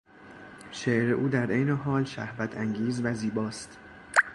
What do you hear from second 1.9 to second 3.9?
شهوتانگیز و زیباست.